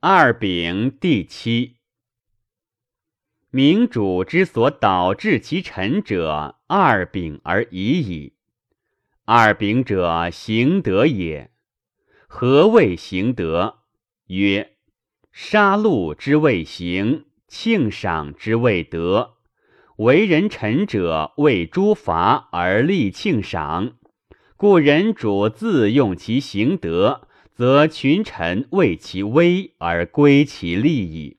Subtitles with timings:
[0.00, 1.78] 二丙第七。
[3.50, 8.34] 明主之所导致其臣者，二丙而已矣。
[9.24, 11.50] 二丙者，行德也。
[12.28, 13.80] 何谓行德？
[14.28, 14.76] 曰：
[15.32, 19.38] 杀戮之谓行，庆赏之谓德。
[19.96, 23.96] 为人臣者，为诸罚而立庆赏，
[24.56, 27.26] 故人主自用其行德，
[27.58, 31.38] 则群臣为其威而归其利矣。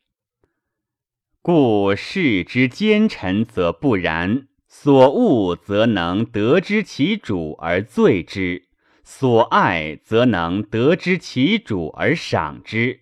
[1.41, 8.67] 故事之奸臣则不然，所恶则能得知其主而罪之，
[9.01, 12.99] 所爱则能得知其主而赏之。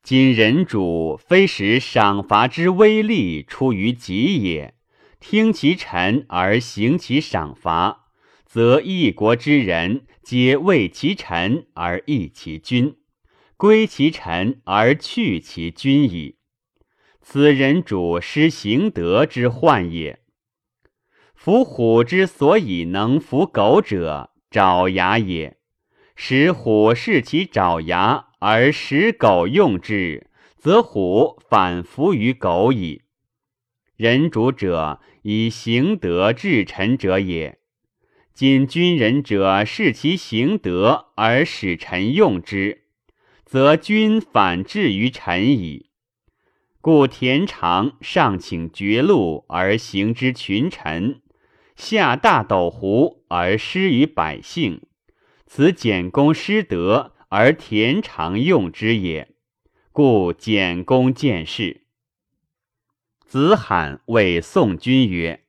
[0.00, 4.74] 今人主非使赏罚之威力出于己也，
[5.18, 8.07] 听其臣而行其赏罚，
[8.48, 12.96] 则一国之人皆为其臣而义其君，
[13.58, 16.38] 归其臣而去其君矣。
[17.20, 20.20] 此人主失行德之患也。
[21.34, 25.58] 夫虎之所以能服狗者，爪牙也。
[26.16, 33.02] 使虎视其爪牙而使狗用之，则虎反服于狗矣。
[33.94, 37.57] 人主者，以行德治臣者也。
[38.38, 42.84] 今君人者视其行德而使臣用之，
[43.44, 45.90] 则君反治于臣矣。
[46.80, 51.20] 故田常上请绝禄而行之群臣，
[51.74, 54.82] 下大斗湖而施于百姓，
[55.48, 59.34] 此简公失德而田常用之也。
[59.90, 61.86] 故简公见事。
[63.26, 65.42] 子罕谓宋君曰：“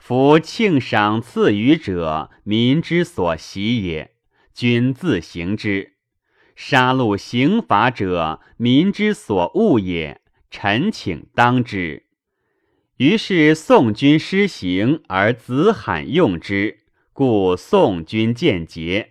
[0.00, 4.12] 夫庆赏赐予者，民之所喜也，
[4.54, 5.90] 君自行之；
[6.56, 12.06] 杀戮刑罚者，民之所恶也。”臣请当之。
[12.96, 16.80] 于是宋君施行，而子罕用之，
[17.12, 19.10] 故宋君见节。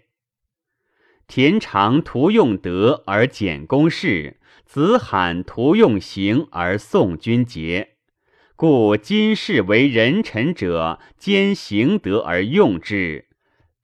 [1.27, 7.88] 田常图用德而简公事，子罕图用刑而宋君节。
[8.59, 13.29] 故今世为人臣者，兼行德而用之，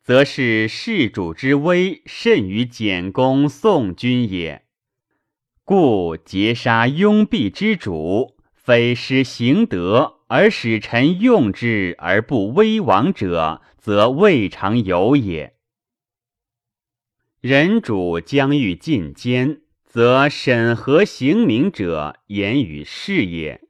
[0.04, 4.66] 则是世主之威甚于简公、宋君也。
[5.64, 15.54] 故劫杀拥蔽之主，非施行德而使臣用之而不危亡者，则未尝有也。
[17.40, 23.62] 人主将欲进奸，则审核行名者言与事也。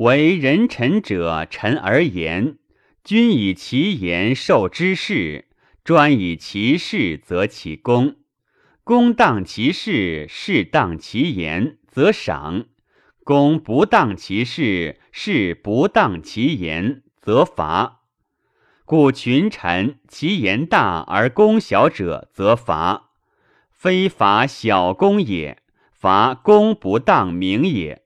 [0.00, 2.56] 为人臣者，臣而言，
[3.04, 5.48] 君以其言受之事，
[5.84, 8.16] 专以其事则其功。
[8.82, 12.68] 公当其事，事当其言，则赏；
[13.24, 18.00] 公不当其事，事不当其言，则罚。
[18.86, 23.10] 故群臣其言大而功小者，则罚；
[23.70, 25.58] 非罚小功也，
[25.92, 27.99] 罚功不当名也。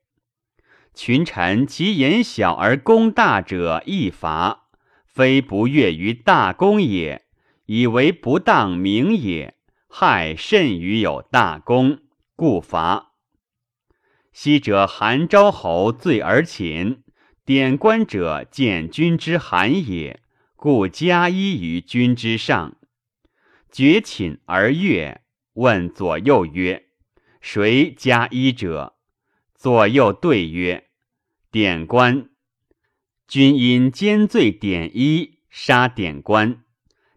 [0.95, 4.69] 群臣其言小而功大者，亦罚；
[5.05, 7.25] 非不悦于大功也，
[7.65, 9.55] 以为不当名也。
[9.89, 11.99] 害甚于有大功，
[12.35, 13.11] 故罚。
[14.31, 17.03] 昔者韩昭侯罪而寝，
[17.45, 20.21] 典官者见君之寒也，
[20.55, 22.75] 故加衣于君之上。
[23.71, 25.21] 绝寝而悦，
[25.53, 26.87] 问左右曰
[27.39, 28.94] ：“谁加衣者？”
[29.57, 30.89] 左右对曰
[31.51, 32.29] ：“典官。”
[33.27, 36.63] 君因奸罪典衣，杀典官，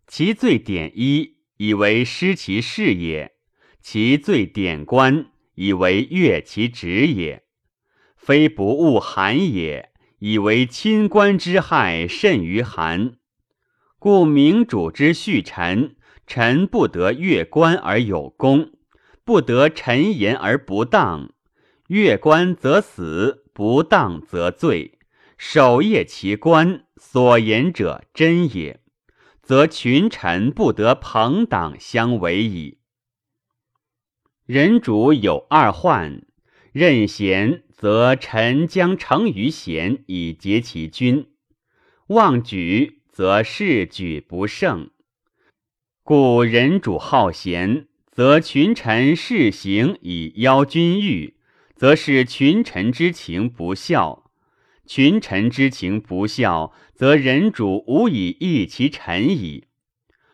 [0.07, 1.39] 其罪典衣。
[1.61, 3.33] 以为失其事也，
[3.81, 7.43] 其罪典官，以为越其职也，
[8.17, 9.91] 非不恶寒也，
[10.21, 13.19] 以为亲官之害甚于寒。
[13.99, 15.97] 故明主之恤臣，
[16.29, 18.71] 臣不得越官而有功，
[19.25, 21.35] 不得臣言而不当。
[21.89, 24.99] 越官则死，不当则罪。
[25.37, 28.81] 守业其官，所言者真也。
[29.43, 32.79] 则群臣不得朋党相为矣。
[34.45, 36.27] 人主有二患：
[36.73, 41.29] 任贤，则臣将成于贤以结其君；
[42.09, 44.91] 忘举，则事举不胜。
[46.03, 51.38] 故人主好贤，则群臣事行以邀君欲，
[51.79, 54.25] 则是群臣之情不孝。
[54.85, 59.69] 群臣之情不孝，则人主无以益其臣矣。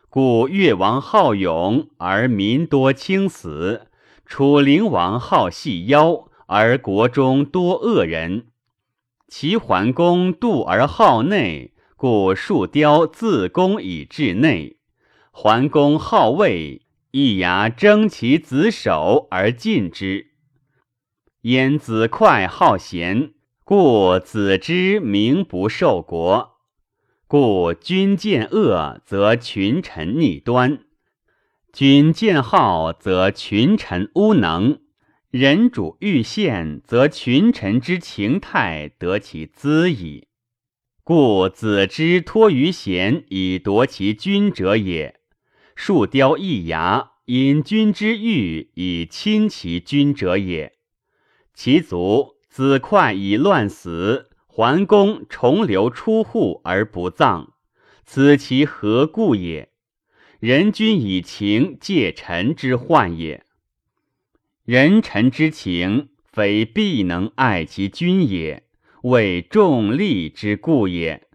[0.09, 3.87] 故越王好勇而民多轻死，
[4.25, 8.47] 楚灵王好细腰，而国中多恶人。
[9.27, 14.77] 齐桓公妒而好内，故树雕自宫以治内。
[15.29, 16.81] 桓公好位，
[17.11, 20.31] 一牙争其子首而进之。
[21.45, 23.33] 焉子快好贤，
[23.63, 26.57] 故子之名不受国。
[27.27, 30.79] 故君见恶，则群臣逆端；
[31.71, 34.79] 君见好，则群臣污能。
[35.29, 40.29] 人主欲献，则群臣之情态得其资矣。
[41.03, 45.19] 故子之托于贤以夺其君者也。
[45.75, 50.71] 树雕易牙，因君之欲以亲其君者也。
[51.55, 57.47] 其族子快以乱死，桓公重流出户而不葬，
[58.05, 59.69] 此其何故也？
[60.41, 63.45] 人君以情借臣之患也。
[64.65, 68.63] 人臣之情，非必能爱其君也，
[69.03, 71.25] 为重利之故也。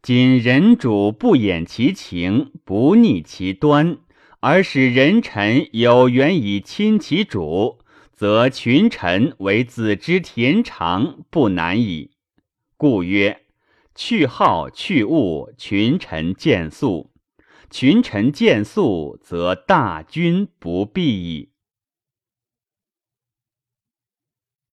[0.00, 3.98] 今人主不掩其情，不逆其端，
[4.38, 7.80] 而使人臣有缘以亲其主，
[8.14, 12.12] 则群臣为子之田常，不难矣。
[12.76, 13.42] 故曰：
[13.94, 17.10] 去好去恶，群臣见素；
[17.70, 21.50] 群臣见素，则大君不必矣。